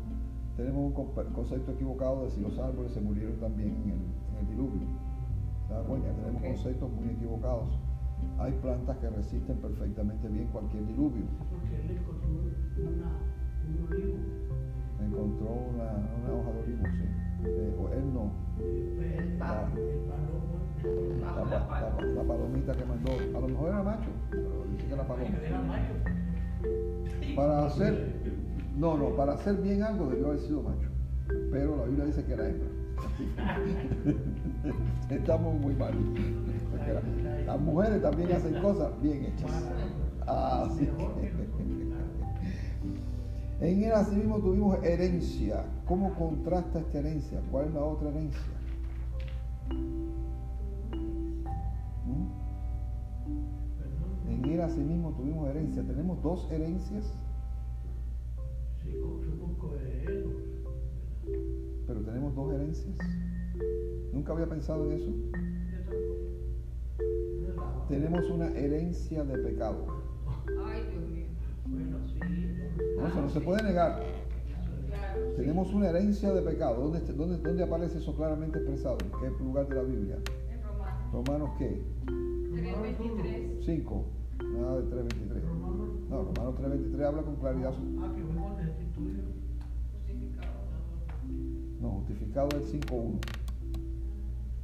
[0.55, 3.99] Tenemos un co- concepto equivocado de si los árboles se murieron también en el,
[4.31, 4.87] en el diluvio.
[5.67, 6.09] ¿Se da cuenta?
[6.13, 7.79] Tenemos conceptos muy equivocados.
[8.39, 11.25] Hay plantas que resisten perfectamente bien cualquier diluvio.
[11.49, 12.29] Porque él encontró
[12.81, 13.11] una,
[13.67, 14.17] un olivo,
[14.99, 15.91] Encontró una,
[16.23, 17.05] una hoja de olivo, sí.
[17.45, 18.31] Eh, o él no.
[18.57, 19.67] después El palo.
[19.77, 23.11] el palomo, La, pa- la pa- la palomita que mandó.
[23.37, 25.29] A lo mejor era macho, pero dice que era paloma.
[25.43, 25.93] era macho.
[27.35, 28.15] Para hacer,
[28.77, 30.89] no, no, para hacer bien algo debió haber sido macho.
[31.51, 32.67] Pero la Biblia dice que era hembra.
[35.09, 35.93] Estamos muy mal.
[37.45, 39.51] Las mujeres también hacen cosas bien hechas.
[40.27, 40.87] Ah, sí.
[43.61, 45.63] En él asimismo tuvimos herencia.
[45.85, 47.39] ¿Cómo contrasta esta herencia?
[47.51, 48.41] ¿Cuál es la otra herencia?
[52.07, 52.25] ¿Mm?
[54.31, 55.83] En él asimismo tuvimos herencia.
[55.83, 57.13] Tenemos dos herencias,
[62.31, 62.95] tenemos dos herencias.
[64.13, 65.11] Nunca había pensado en eso.
[67.87, 69.85] Tenemos una herencia de pecado.
[70.65, 71.25] Ay, Dios mío.
[71.65, 72.19] Bueno, sí.
[72.97, 74.01] No, eso no se puede negar.
[75.35, 76.81] Tenemos una herencia de pecado.
[76.83, 78.97] ¿Dónde, dónde, dónde aparece eso claramente expresado?
[79.03, 80.15] ¿En qué lugar de la Biblia?
[80.49, 81.81] En Romanos Romanos qué?
[82.05, 83.65] 3.23.
[83.65, 84.05] 5.
[84.53, 85.43] Nada de 3.23.
[85.47, 85.89] Romanos.
[86.09, 87.73] No, Romanos 3.23 habla con claridad.
[92.33, 93.19] No, justificado es 5.1.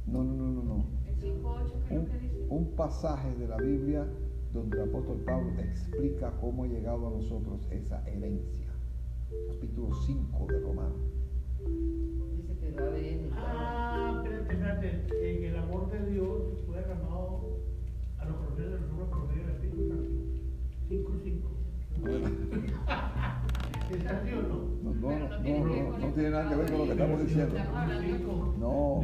[0.06, 0.84] No, no, no, no, no.
[1.06, 2.46] El 5.8 creo Un, que dice.
[2.48, 4.06] un pasaje de la Biblia
[4.52, 8.66] donde el apóstol Pablo explica cómo ha llegado a nosotros esa herencia.
[9.52, 10.96] Capítulo 5 de Romanos.
[12.36, 13.30] Dice que el ADN.
[13.34, 15.36] Ah, espérate, espérate.
[15.36, 17.58] En el amor de Dios fue derramado
[18.18, 20.10] a los corazones de los hombres por medio del Espíritu Santo.
[20.88, 21.48] 5 5.
[23.90, 24.58] ¿Es así o no?
[24.82, 25.77] No, no, no
[26.18, 27.54] tiene nada que ver con lo que estamos diciendo.
[28.58, 29.02] No,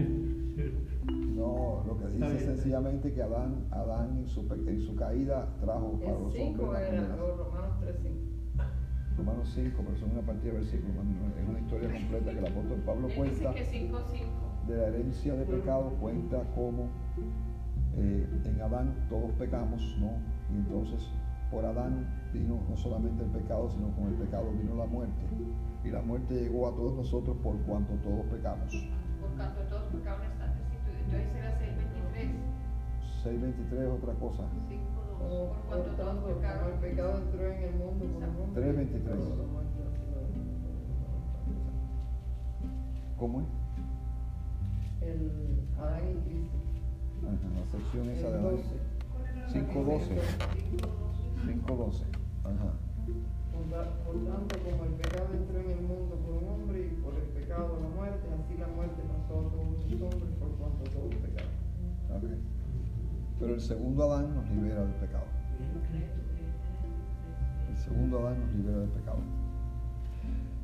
[1.36, 2.38] no, lo que dice bien.
[2.38, 7.06] sencillamente que Adán, Adán en su, en su caída trajo para los 5 hombres era
[7.06, 7.28] condenación.
[7.28, 9.16] los Romanos 3.5.
[9.16, 10.96] Romanos 5, pero son una partida de versículos,
[11.40, 14.66] es una historia completa que el apóstol Pablo cuenta dice que 5.5.
[14.66, 16.88] de la herencia de pecado, cuenta cómo
[17.96, 20.10] eh, en Adán todos pecamos, ¿no?
[20.52, 21.08] Y entonces
[21.50, 25.24] por Adán vino no solamente el pecado, sino con el pecado vino la muerte.
[25.84, 28.74] Y la muerte llegó a todos nosotros por cuanto todos pecamos.
[29.20, 31.00] Por cuanto todos pecaron están destituidos.
[31.04, 32.34] Entonces era 6.23.
[33.24, 34.42] 6.23 es otra cosa.
[34.42, 34.48] 5.2.
[35.18, 36.72] Como Por por cuanto todos pecaron.
[36.72, 38.62] el pecado entró en el mundo por un hombre.
[38.62, 39.04] 3:23.
[39.04, 40.24] toda la muerte ha sido-
[43.18, 43.46] ¿Cómo es?
[45.02, 45.20] El
[45.78, 46.56] Adán y Cristo.
[47.22, 48.56] Ajá, la sección esa de Adán.
[48.56, 48.76] 12.
[49.52, 50.18] 5.12.
[51.46, 52.02] 5.12.
[52.44, 52.72] Ajá.
[54.04, 57.28] Por, tanto, como el pecado entró en el mundo por un hombre y por el
[57.40, 61.52] pecado la muerte, así la muerte pasó a todos los hombres por cuanto todos pecaron.
[62.14, 62.24] ok.
[63.40, 65.24] Pero el segundo Adán nos libera del pecado.
[67.70, 69.18] El segundo Adán nos libera del pecado.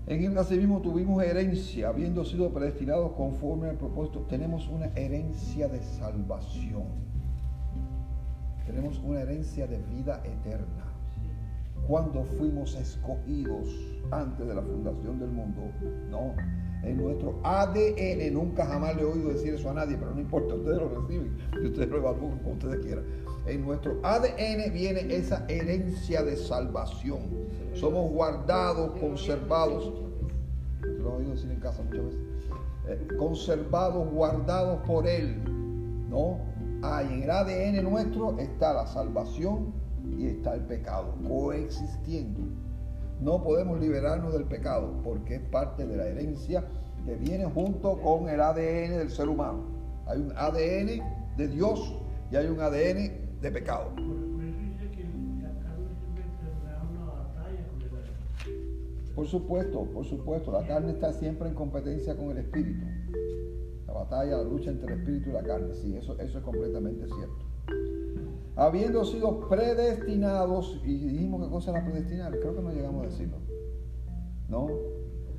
[0.07, 4.27] En él asimismo tuvimos herencia, habiendo sido predestinados conforme al propósito.
[4.29, 6.85] Tenemos una herencia de salvación.
[8.71, 10.85] Tenemos una herencia de vida eterna.
[11.89, 13.69] Cuando fuimos escogidos
[14.13, 15.63] antes de la fundación del mundo,
[16.09, 16.37] no.
[16.85, 20.55] En nuestro ADN, nunca jamás le he oído decir eso a nadie, pero no importa,
[20.55, 23.05] ustedes lo reciben y ustedes lo evalúan como ustedes quieran.
[23.47, 27.23] En nuestro ADN viene esa herencia de salvación.
[27.75, 29.93] Somos guardados, conservados.
[30.83, 32.21] Lo he oído decir en casa muchas veces.
[32.89, 35.43] Eh, conservados, guardados por Él.
[36.09, 36.50] ¿No?
[36.83, 39.75] Ahí en el ADN nuestro está la salvación
[40.19, 42.41] y está el pecado, coexistiendo.
[43.21, 46.65] No podemos liberarnos del pecado porque es parte de la herencia
[47.05, 49.65] que viene junto con el ADN del ser humano.
[50.07, 51.95] Hay un ADN de Dios
[52.33, 53.91] y hay un ADN de pecado.
[59.15, 62.87] Por supuesto, por supuesto, la carne está siempre en competencia con el espíritu.
[63.91, 67.07] La batalla, la lucha entre el espíritu y la carne, sí, eso, eso es completamente
[67.07, 67.45] cierto.
[68.55, 73.39] Habiendo sido predestinados, y dijimos qué cosa era predestinar, creo que no llegamos a decirlo.
[74.49, 74.69] ¿No?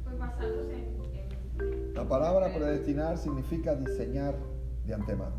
[0.04, 4.36] Pues basándose en, La palabra predestinar significa diseñar
[4.86, 5.36] de antemano.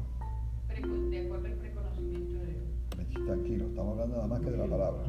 [1.11, 3.27] de acuerdo al preconocimiento de Dios.
[3.27, 5.03] Tranquilo, estamos hablando nada más que de la palabra.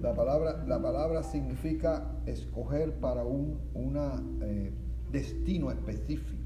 [0.00, 4.72] La palabra, la palabra significa escoger para un una, eh,
[5.12, 6.41] destino específico,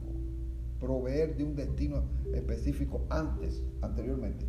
[0.81, 2.03] proveer de un destino
[2.35, 4.47] específico antes, anteriormente.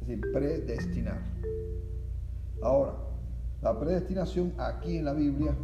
[0.00, 1.22] Es decir, predestinar.
[2.62, 2.96] Ahora,
[3.62, 5.56] la predestinación aquí en la Biblia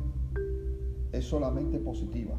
[1.12, 2.38] es solamente positiva.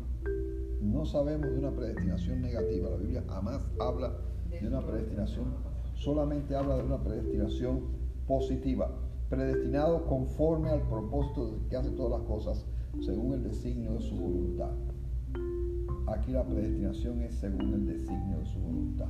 [0.81, 2.89] No sabemos de una predestinación negativa.
[2.89, 4.17] La Biblia jamás habla
[4.49, 5.53] de una predestinación,
[5.93, 7.81] solamente habla de una predestinación
[8.27, 8.91] positiva.
[9.29, 12.65] Predestinado conforme al propósito que hace todas las cosas
[12.99, 14.71] según el designio de su voluntad.
[16.13, 19.07] Aquí la predestinación es según el designio de su voluntad.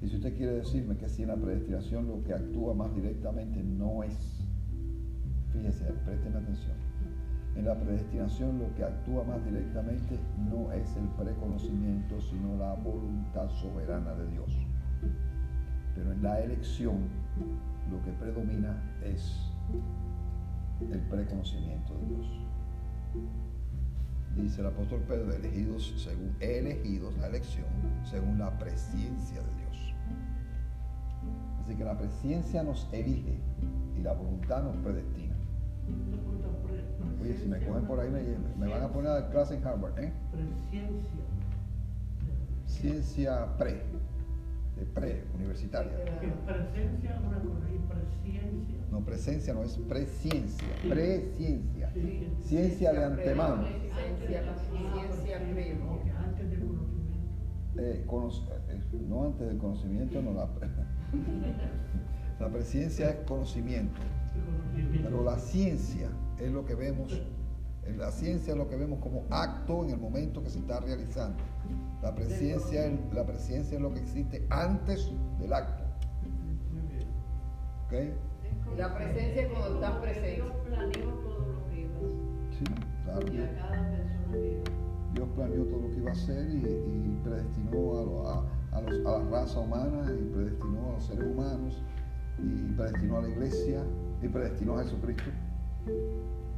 [0.00, 3.62] Y si usted quiere decirme que si en la predestinación lo que actúa más directamente
[3.62, 4.40] no es,
[5.52, 6.76] fíjese, présteme atención,
[7.56, 13.50] en la predestinación lo que actúa más directamente no es el preconocimiento, sino la voluntad
[13.50, 14.56] soberana de Dios.
[15.96, 17.08] Pero en la elección
[17.90, 19.52] lo que predomina es
[20.80, 23.49] el preconocimiento de Dios.
[24.36, 27.66] Dice el apóstol Pedro, elegidos según elegidos la elección,
[28.04, 29.94] según la presencia de Dios.
[31.62, 33.38] Así que la presencia nos elige
[33.98, 35.34] y la voluntad nos predestina.
[37.22, 38.22] Oye, si me cogen por ahí me,
[38.58, 40.12] me van a poner a clase en Harvard, ¿eh?
[40.32, 41.20] Presciencia.
[42.66, 43.82] Ciencia pre,
[44.80, 45.92] de pre, universitaria.
[46.20, 47.20] Que presencia,
[47.88, 48.80] presciencia.
[48.90, 51.90] No, presencia no es presciencia, presciencia.
[51.92, 52.48] Sí, sí.
[52.48, 53.64] Ciencia de antemano.
[53.66, 57.00] Ciencia, que antes del conocimiento.
[57.76, 58.04] Eh,
[58.68, 60.48] eh, no antes del conocimiento, no la
[62.40, 64.00] La presciencia es conocimiento.
[65.02, 67.20] pero la ciencia es lo que vemos,
[67.90, 70.80] en la ciencia es lo que vemos como acto en el momento que se está
[70.80, 71.36] realizando.
[72.02, 75.84] La presencia, es- la presencia es lo que existe antes del acto.
[76.72, 77.08] Muy bien.
[78.14, 78.76] ¿ok?
[78.78, 80.34] La presencia es cuando estás presente.
[80.36, 82.18] Dios planeó todo lo que iba a hacer.
[82.58, 82.64] Sí,
[83.04, 83.26] claro.
[83.26, 84.36] Y Dios, a cada persona
[85.14, 88.80] Dios planeó todo lo que iba a hacer y, y predestinó a, lo- a- a
[88.80, 91.82] los- a la raza humana y predestinó a los seres humanos
[92.38, 93.82] y predestinó a la iglesia
[94.22, 95.30] y predestinó a Jesucristo.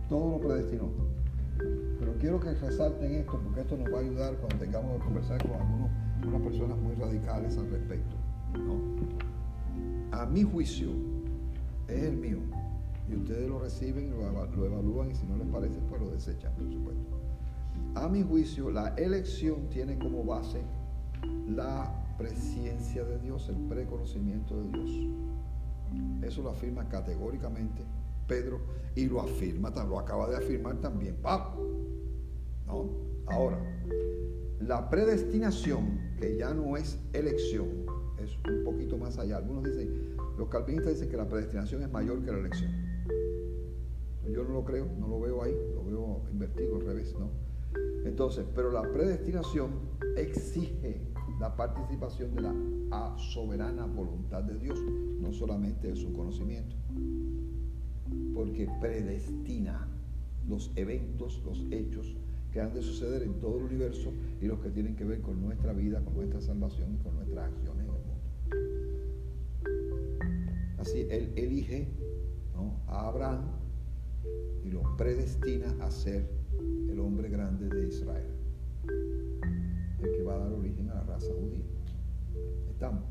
[0.08, 0.90] Todo lo predestinó.
[1.58, 5.42] Pero quiero que resalten esto porque esto nos va a ayudar cuando tengamos que conversar
[5.42, 8.16] con algunas personas muy radicales al respecto.
[10.12, 10.90] A mi juicio
[11.88, 12.38] es el mío
[13.08, 16.70] y ustedes lo reciben, lo evalúan y si no les parece pues lo desechan, por
[16.70, 17.22] supuesto.
[17.94, 20.62] A mi juicio, la elección tiene como base
[21.48, 24.90] la presencia de Dios, el preconocimiento de Dios.
[26.22, 27.82] Eso lo afirma categóricamente
[28.32, 28.60] Pedro
[28.94, 31.68] y lo afirma, lo acaba de afirmar también Pablo.
[32.66, 32.90] ¿No?
[33.26, 33.58] Ahora,
[34.58, 37.68] la predestinación, que ya no es elección,
[38.18, 39.36] es un poquito más allá.
[39.36, 42.70] Algunos dicen, los calvinistas dicen que la predestinación es mayor que la elección.
[44.30, 47.28] Yo no lo creo, no lo veo ahí, lo veo invertido al revés, ¿no?
[48.06, 49.72] Entonces, pero la predestinación
[50.16, 51.02] exige
[51.38, 54.78] la participación de la soberana voluntad de Dios,
[55.20, 56.76] no solamente de su conocimiento,
[58.34, 59.88] porque predestina
[60.48, 62.16] los eventos, los hechos
[62.52, 65.40] que han de suceder en todo el universo y los que tienen que ver con
[65.40, 68.12] nuestra vida, con nuestra salvación y con nuestras acciones en el mundo.
[70.78, 71.88] Así, Él elige
[72.54, 72.80] ¿no?
[72.88, 73.44] a Abraham
[74.64, 76.28] y lo predestina a ser
[76.90, 78.26] el hombre grande de Israel,
[80.02, 81.64] el que va a dar origen a la raza judía.
[82.70, 83.04] ¿Estamos?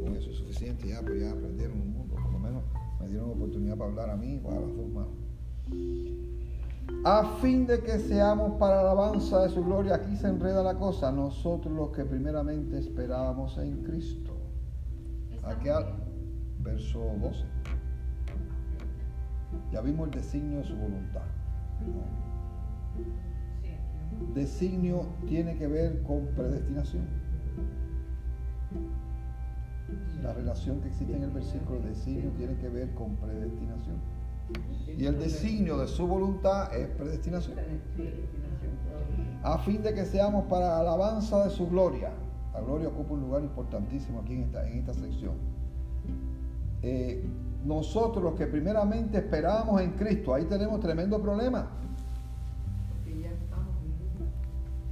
[0.00, 0.20] Bueno.
[0.20, 1.92] suficiente, ya, pues ya aprendieron un
[3.00, 5.14] me dieron oportunidad para hablar a mí o a las dos manos.
[7.04, 10.74] A fin de que seamos para la alabanza de su gloria, aquí se enreda la
[10.74, 14.36] cosa, nosotros los que primeramente esperábamos en Cristo.
[15.44, 15.86] Aquí al
[16.62, 17.44] verso 12.
[19.72, 21.22] Ya vimos el designio de su voluntad.
[24.34, 27.29] Designio tiene que ver con predestinación.
[30.22, 33.96] La relación que existe en el versículo designio tiene que ver con predestinación.
[34.98, 37.58] Y el designio de su voluntad es predestinación.
[39.42, 42.12] A fin de que seamos para alabanza de su gloria.
[42.52, 45.34] La gloria ocupa un lugar importantísimo aquí en esta, en esta sección.
[46.82, 47.24] Eh,
[47.64, 51.68] nosotros los que primeramente esperábamos en Cristo, ahí tenemos tremendo problema.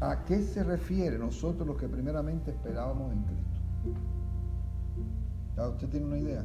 [0.01, 3.59] ¿A qué se refiere nosotros los que primeramente esperábamos en Cristo?
[5.59, 6.45] ¿Ya usted tiene una idea?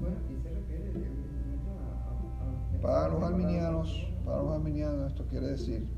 [0.00, 0.92] Bueno, aquí se refiere
[2.80, 5.88] Para los arminianos, para los arminianos esto quiere decir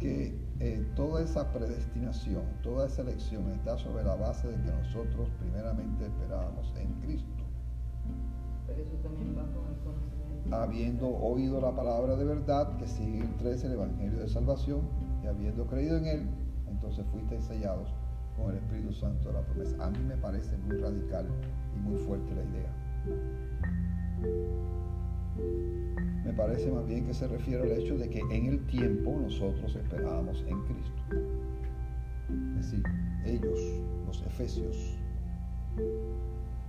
[0.00, 5.30] que eh, toda esa predestinación, toda esa elección está sobre la base de que nosotros
[5.38, 7.44] primeramente esperábamos en Cristo.
[8.66, 10.56] Pero eso también va con el conocimiento.
[10.56, 14.80] Habiendo oído la palabra de verdad que sigue el 13, el Evangelio de Salvación,
[15.22, 16.28] y habiendo creído en él,
[16.66, 17.94] entonces fuisteis sellados
[18.36, 19.84] con el Espíritu Santo de la promesa.
[19.84, 21.26] A mí me parece muy radical
[21.76, 22.72] y muy fuerte la idea.
[26.24, 29.74] Me parece más bien que se refiere al hecho de que en el tiempo nosotros
[29.76, 31.02] esperábamos en Cristo.
[32.58, 32.82] Es decir,
[33.24, 33.58] ellos,
[34.06, 34.98] los efesios,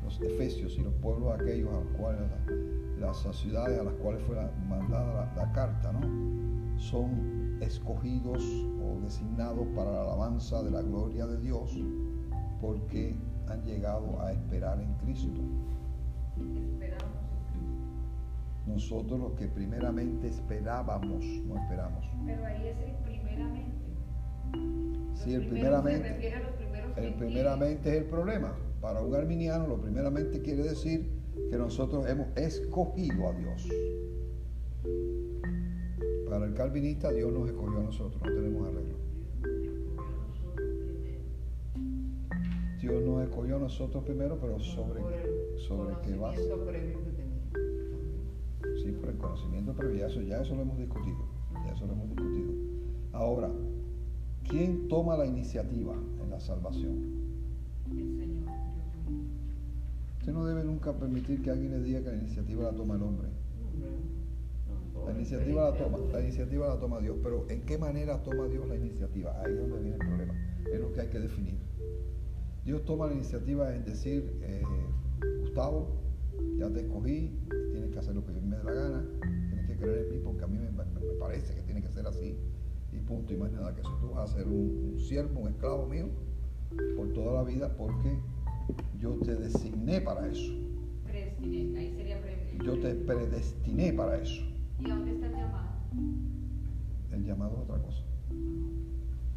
[0.04, 4.22] los efesios y los pueblos aquellos a los cuales la- las ciudades a las cuales
[4.24, 4.36] fue
[4.68, 6.80] mandada la, la carta, ¿no?
[6.80, 8.44] Son escogidos
[8.82, 11.78] o designados para la alabanza de la gloria de Dios
[12.62, 13.16] porque
[13.48, 15.42] han llegado a esperar en Cristo.
[18.66, 22.06] Nosotros los que primeramente esperábamos, no esperamos.
[22.26, 23.78] Pero ahí es el primeramente.
[25.14, 26.34] Sí, el primeramente.
[26.98, 28.54] El primeramente es el problema.
[28.82, 31.10] Para un arminiano, lo primeramente quiere decir
[31.50, 33.68] que nosotros hemos escogido a Dios.
[36.38, 38.96] Para el calvinista, Dios nos escogió a nosotros, no tenemos arreglo.
[42.80, 45.02] Dios nos escogió a nosotros primero, pero sobre,
[45.58, 46.44] sobre qué base.
[48.84, 51.18] Sí, por el conocimiento previo, eso, ya eso lo hemos discutido.
[51.66, 52.52] Ya eso lo hemos discutido.
[53.14, 53.50] Ahora,
[54.48, 57.16] ¿quién toma la iniciativa en la salvación?
[57.90, 58.48] El Señor.
[60.20, 63.02] Usted no debe nunca permitir que alguien le diga que la iniciativa la toma el
[63.02, 63.28] hombre.
[65.08, 68.68] La iniciativa la toma, la iniciativa la toma Dios, pero ¿en qué manera toma Dios
[68.68, 69.42] la iniciativa?
[69.42, 70.34] Ahí es donde viene el problema,
[70.74, 71.58] es lo que hay que definir.
[72.66, 74.64] Dios toma la iniciativa en decir, eh,
[75.40, 76.02] Gustavo,
[76.60, 77.40] ya te escogí,
[77.72, 79.06] tienes que hacer lo que me dé la gana,
[79.50, 81.90] tienes que creer en mí porque a mí me, me- me parece que tiene que
[81.90, 82.38] ser así
[82.92, 83.98] y punto, y más nada que eso.
[84.02, 86.10] Tú vas a ser un, un siervo, un esclavo mío
[86.98, 88.18] por toda la vida porque
[89.00, 90.52] yo te designé para eso,
[91.06, 94.44] Predestiné, ahí sería pre- yo te predestiné para eso.
[94.80, 95.68] ¿Y a dónde está el llamado?
[97.12, 98.04] El llamado es otra cosa.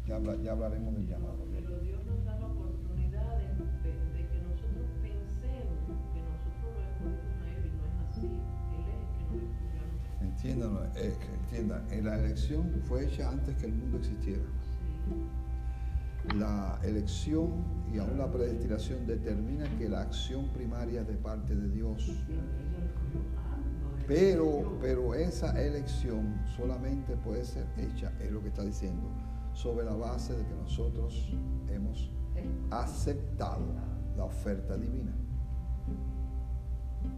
[0.07, 1.45] Ya, habla- ya hablaremos del llamado.
[1.51, 3.45] Pero Dios nos da la oportunidad de,
[3.83, 8.27] de- de que nosotros pensemos que nosotros lo escogimos a Él y no es así.
[8.27, 10.21] Él es el que nos escogió a nosotros.
[10.21, 14.43] Entiendan, eh, entiendan, eh, la elección fue hecha antes que el mundo existiera.
[14.43, 16.37] Sí.
[16.37, 17.49] La elección
[17.91, 22.11] y aún la predestinación determina que la acción primaria es de parte de Dios.
[24.07, 29.07] Pero, pero esa elección solamente puede ser hecha, es lo que está diciendo,
[29.53, 31.33] sobre la base de que nosotros
[31.69, 32.11] hemos
[32.69, 33.65] aceptado
[34.17, 35.13] la oferta divina.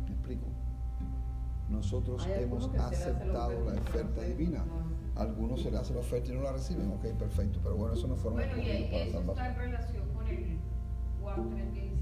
[0.06, 0.48] ¿Me explico?
[1.70, 4.64] Nosotros hemos la aceptado la oferta no divina.
[5.16, 6.92] Algunos se le hace la oferta y no la reciben.
[6.92, 7.60] Ok, perfecto.
[7.64, 10.60] Pero bueno, eso no fueron Bueno, y para eso está en relación con el
[11.22, 11.93] Juan 3.16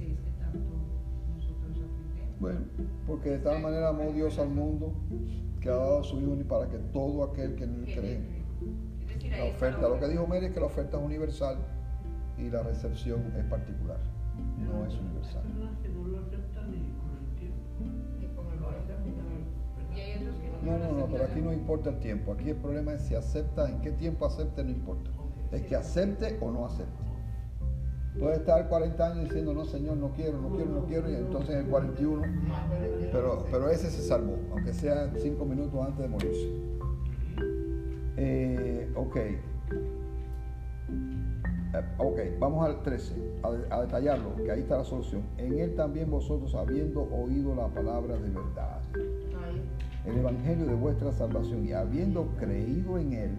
[2.41, 2.61] Bueno,
[3.05, 4.95] porque de tal manera amó Dios al mundo
[5.61, 8.41] que ha dado a su Hijo ni para que todo aquel que en él cree.
[9.37, 11.57] La oferta, lo que dijo Mary es que la oferta es universal
[12.39, 13.99] y la recepción es particular,
[14.57, 15.43] no es universal.
[15.53, 15.69] no
[20.65, 22.33] no No, no, no, pero aquí no importa el tiempo.
[22.33, 25.11] Aquí el problema es si acepta, en qué tiempo acepte, no importa.
[25.51, 27.00] Es que acepte o no acepte.
[28.19, 31.55] Puede estar 40 años diciendo, no, Señor, no quiero, no quiero, no quiero, y entonces
[31.55, 32.21] en el 41,
[33.11, 36.51] pero, pero ese se salvó, aunque sea 5 minutos antes de morirse.
[38.17, 39.15] Eh, ok.
[41.73, 45.23] Eh, ok, vamos al 13, a, a detallarlo, que ahí está la solución.
[45.37, 48.81] En él también vosotros, habiendo oído la palabra de verdad,
[50.05, 53.31] el evangelio de vuestra salvación, y habiendo creído en él.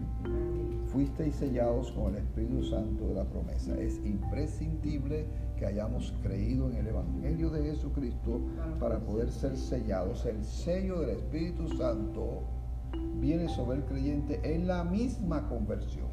[0.93, 3.75] Fuisteis sellados con el Espíritu Santo de la promesa.
[3.79, 5.25] Es imprescindible
[5.57, 8.39] que hayamos creído en el Evangelio de Jesucristo
[8.79, 10.25] para poder ser sellados.
[10.25, 12.43] El sello del Espíritu Santo
[13.19, 16.07] viene sobre el creyente en la misma conversión.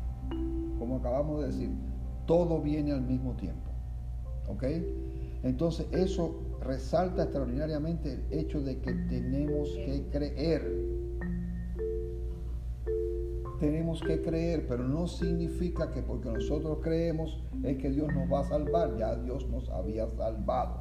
[0.78, 1.70] Como acabamos de decir,
[2.26, 3.70] todo viene al mismo tiempo.
[4.48, 4.64] ¿Ok?
[5.42, 10.99] Entonces eso resalta extraordinariamente el hecho de que tenemos que creer
[13.60, 18.40] tenemos que creer, pero no significa que porque nosotros creemos es que Dios nos va
[18.40, 20.80] a salvar, ya Dios nos había salvado.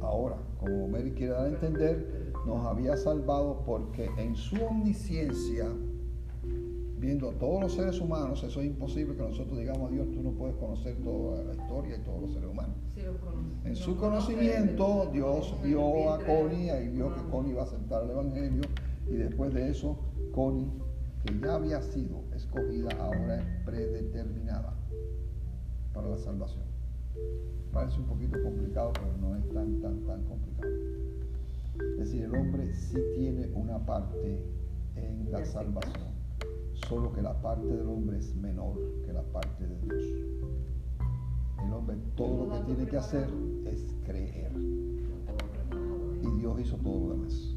[0.00, 5.66] Ahora, como Mary quiere dar a entender, nos había salvado porque en su omnisciencia,
[6.98, 10.22] viendo a todos los seres humanos, eso es imposible que nosotros digamos a Dios, tú
[10.22, 12.76] no puedes conocer toda la historia y todos los seres humanos.
[12.94, 13.68] Sí, lo conoce.
[13.68, 16.18] En su conocimiento, Dios vio a.
[16.24, 17.22] Connie y vio que.
[17.30, 18.62] Connie iba a aceptar el Evangelio
[19.08, 19.98] y después de eso,
[20.32, 20.70] Connie,
[21.24, 24.74] que ya había sido escogida, ahora es predeterminada
[25.94, 26.64] para la salvación.
[27.72, 30.72] Parece un poquito complicado, pero no es tan, tan, tan complicado.
[31.92, 34.38] Es decir, el hombre sí tiene una parte
[34.96, 36.12] en la salvación,
[36.88, 40.02] solo que la parte del hombre es menor que la parte de Dios.
[41.64, 43.28] El hombre todo lo que tiene que hacer
[43.64, 44.52] es creer.
[46.22, 47.56] Y Dios hizo todo lo demás.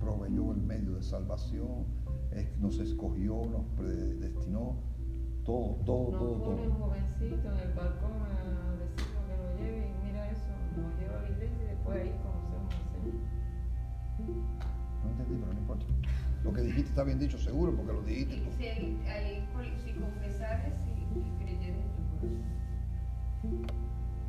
[0.00, 1.84] Proveyó el medio de salvación,
[2.60, 4.76] nos escogió, nos predestinó,
[5.44, 6.70] todo, todo, No todo, pone todo.
[6.72, 8.28] un jovencito en el balcón a
[8.78, 12.12] decirnos que lo lleve y mira eso, nos lleva a la iglesia y después ahí
[12.22, 13.14] conocemos al Señor.
[15.04, 15.86] No entendí, pero no importa.
[16.44, 18.50] Lo que dijiste está bien dicho, seguro, porque lo dijiste Y tú.
[19.84, 22.42] si, confesares y, y creyeres en tu corazón.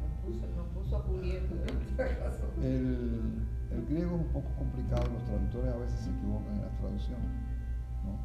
[0.01, 2.43] Nos puso, nos puso a este caso.
[2.61, 6.77] El, el griego es un poco complicado, los traductores a veces se equivocan en las
[6.77, 7.29] traducciones.
[8.05, 8.17] ¿No?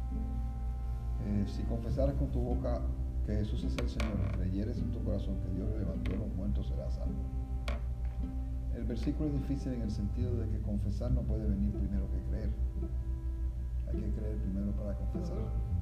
[1.25, 2.81] Eh, si confesares con tu boca
[3.25, 6.17] que Jesús es el Señor y creyeres en tu corazón que Dios le levantó de
[6.17, 7.15] los muertos, serás salvo.
[8.75, 12.19] El versículo es difícil en el sentido de que confesar no puede venir primero que
[12.29, 12.49] creer.
[13.87, 15.37] Hay que creer primero para confesar.
[15.37, 15.75] A.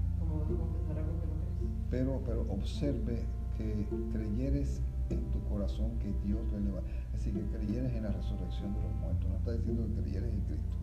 [1.90, 3.26] Pero, pero observe
[3.58, 6.88] que creyeres en tu corazón que Dios le levantó.
[7.14, 9.30] Es decir, que creyeres en la resurrección de los muertos.
[9.30, 10.78] No está diciendo que creyeres en Cristo,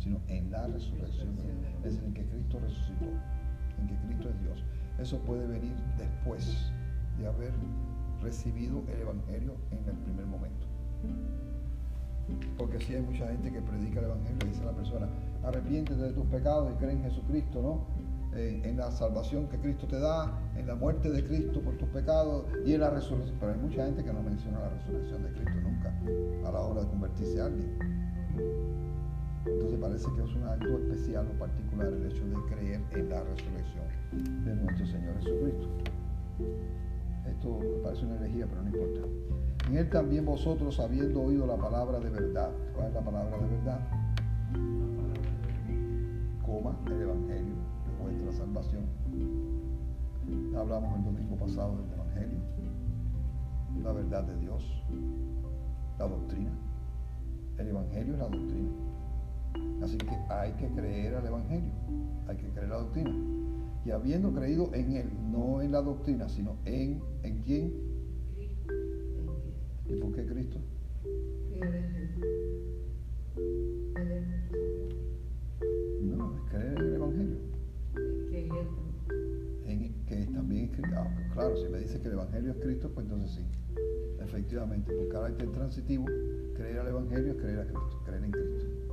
[0.00, 1.36] sino en la resurrección.
[1.84, 3.06] Es en que Cristo resucitó,
[3.78, 4.64] en que Cristo es Dios.
[4.98, 6.72] Eso puede venir después
[7.18, 7.52] de haber
[8.22, 10.66] recibido el Evangelio en el primer momento.
[12.56, 15.08] Porque si hay mucha gente que predica el Evangelio y dice a la persona,
[15.42, 18.10] arrepiéntete de tus pecados y cree en Jesucristo, ¿no?
[18.38, 21.88] En, en la salvación que Cristo te da, en la muerte de Cristo por tus
[21.88, 23.36] pecados y en la resurrección.
[23.40, 26.82] Pero hay mucha gente que no menciona la resurrección de Cristo nunca a la hora
[26.82, 28.89] de convertirse a alguien.
[29.46, 33.22] Entonces parece que es un acto especial o particular el hecho de creer en la
[33.22, 35.68] resurrección de nuestro Señor Jesucristo.
[37.26, 39.00] Esto parece una herejía, pero no importa.
[39.68, 42.50] En él también vosotros, habiendo oído la palabra de verdad.
[42.74, 43.80] ¿Cuál es la palabra de verdad?
[46.44, 47.54] Coma, el Evangelio
[47.86, 48.84] de vuestra salvación.
[50.56, 52.38] Hablamos el domingo pasado del Evangelio,
[53.82, 54.84] la verdad de Dios,
[55.98, 56.50] la doctrina.
[57.58, 58.89] El Evangelio es la doctrina.
[59.82, 61.72] Así que hay que creer al Evangelio,
[62.28, 63.14] hay que creer la doctrina.
[63.84, 67.72] Y habiendo creído en Él, no en la doctrina, sino en, ¿en quién?
[69.86, 70.58] ¿Y por qué Cristo?
[76.02, 77.36] No, es creer en el Evangelio.
[79.64, 80.96] En, que también es Cristo.
[80.96, 83.46] Ah, pues claro, si me dice que el Evangelio es Cristo, pues entonces sí.
[84.20, 86.04] Efectivamente, por carácter transitivo,
[86.54, 88.89] creer al Evangelio es creer a Cristo, creer en Cristo.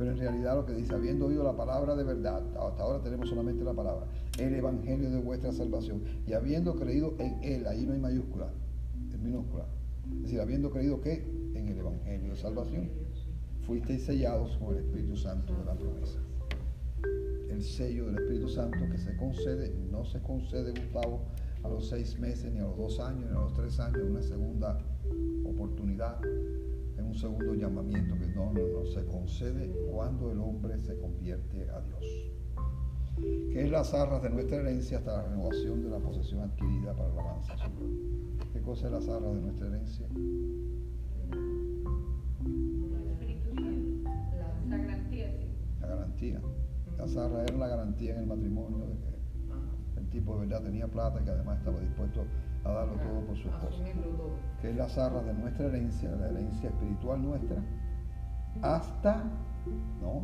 [0.00, 3.28] Pero en realidad lo que dice, habiendo oído la palabra de verdad, hasta ahora tenemos
[3.28, 4.06] solamente la palabra,
[4.38, 8.48] el Evangelio de vuestra salvación, y habiendo creído en Él, ahí no hay mayúscula,
[9.12, 9.66] es minúscula.
[10.10, 11.22] Es decir, habiendo creído que
[11.54, 12.88] en el Evangelio de salvación,
[13.66, 16.18] fuisteis sellados con el Espíritu Santo de la promesa.
[17.50, 21.26] El sello del Espíritu Santo que se concede, no se concede, Gustavo,
[21.62, 24.22] a los seis meses, ni a los dos años, ni a los tres años, una
[24.22, 24.78] segunda
[25.44, 26.18] oportunidad,
[27.00, 31.68] en un segundo llamamiento, que no, no, no, se concede cuando el hombre se convierte
[31.70, 32.04] a Dios.
[33.52, 37.08] Que es las arras de nuestra herencia hasta la renovación de la posesión adquirida para
[37.08, 37.54] la alabanza.
[38.52, 40.06] ¿Qué cosa es las arras de nuestra herencia?
[44.68, 45.34] La, garantía.
[45.80, 46.40] La garantía.
[46.98, 50.86] Las arras era la garantía en el matrimonio de que el tipo de verdad tenía
[50.86, 52.24] plata y que además estaba dispuesto a
[52.64, 53.84] darlo todo por su esposa.
[54.60, 57.56] Que es la zarra de nuestra herencia, la herencia espiritual nuestra,
[58.62, 59.24] hasta,
[60.00, 60.22] ¿no?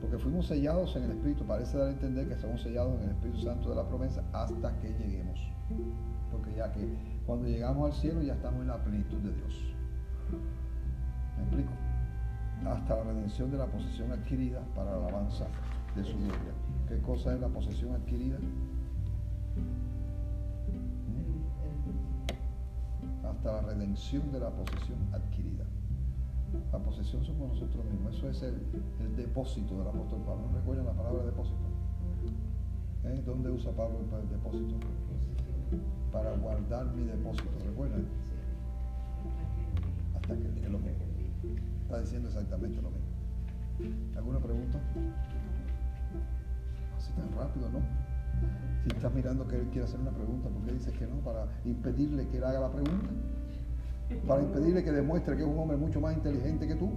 [0.00, 3.10] Porque fuimos sellados en el Espíritu, parece dar a entender que somos sellados en el
[3.10, 5.40] Espíritu Santo de la promesa hasta que lleguemos.
[6.30, 6.96] Porque ya que
[7.26, 9.74] cuando llegamos al cielo ya estamos en la plenitud de Dios.
[11.36, 11.72] ¿Me explico?
[12.66, 15.46] Hasta la redención de la posesión adquirida para la alabanza
[15.96, 16.52] de su gloria.
[16.88, 18.38] ¿Qué cosa es la posesión adquirida?
[23.40, 25.64] Hasta la redención de la posesión adquirida.
[26.72, 28.14] La posesión somos nosotros mismos.
[28.14, 28.60] Eso es el,
[29.00, 30.48] el depósito del apóstol Pablo.
[30.52, 31.56] ¿No recuerdan la palabra depósito?
[33.04, 33.22] ¿Eh?
[33.24, 34.74] ¿Dónde usa Pablo el depósito?
[36.12, 37.48] Para guardar mi depósito.
[37.64, 38.04] ¿Recuerdan?
[40.16, 41.04] Hasta que es lo mismo.
[41.84, 44.18] Está diciendo exactamente lo mismo.
[44.18, 44.78] ¿Alguna pregunta?
[46.94, 48.09] Así tan rápido, ¿no?
[48.82, 51.16] Si estás mirando que él quiere hacer una pregunta, ¿por qué dices que no?
[51.16, 53.08] Para impedirle que él haga la pregunta.
[54.26, 56.90] Para impedirle que demuestre que es un hombre mucho más inteligente que tú.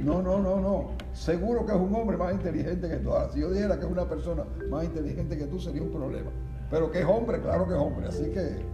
[0.00, 0.90] No, no, no, no.
[1.12, 3.12] Seguro que es un hombre más inteligente que tú.
[3.12, 6.30] Ahora, si yo dijera que es una persona más inteligente que tú, sería un problema.
[6.70, 8.06] Pero que es hombre, claro que es hombre.
[8.08, 8.64] Así que,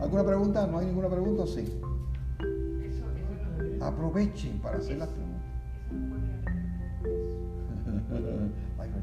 [0.00, 0.66] ¿alguna pregunta?
[0.66, 1.46] ¿No hay ninguna pregunta?
[1.46, 1.80] Sí.
[3.80, 5.23] Aprovechen para hacer las preguntas.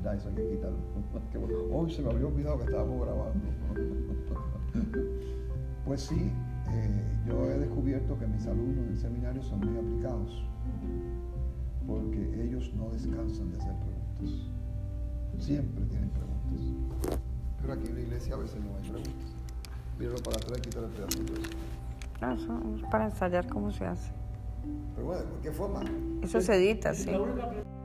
[0.01, 0.77] Verdad, eso hay que quitarlo.
[1.31, 1.57] Qué bueno.
[1.71, 3.39] Hoy se me había olvidado que estábamos grabando.
[5.83, 6.31] Pues sí,
[6.69, 10.45] eh, yo he descubierto que mis alumnos en el seminario son muy aplicados,
[11.87, 14.47] porque ellos no descansan de hacer preguntas.
[15.39, 17.19] Siempre tienen preguntas.
[17.59, 19.35] Pero aquí en la iglesia a veces no hay preguntas.
[19.97, 21.33] Míralo para atrás y quitar el pedacito.
[22.21, 24.11] No, eso es para ensayar cómo se hace.
[24.95, 25.81] Pero bueno, ¿de qué forma?
[26.21, 27.09] Eso se edita, sí.
[27.09, 27.80] La única pregunta